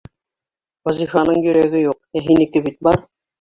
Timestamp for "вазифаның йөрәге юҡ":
0.89-2.01